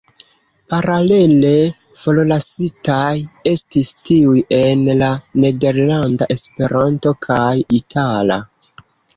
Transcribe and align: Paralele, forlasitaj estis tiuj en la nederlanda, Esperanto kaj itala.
Paralele, 0.73 1.51
forlasitaj 2.03 3.11
estis 3.53 3.93
tiuj 4.11 4.41
en 4.63 4.83
la 5.03 5.13
nederlanda, 5.45 6.29
Esperanto 6.37 7.15
kaj 7.29 7.55
itala. 7.83 8.41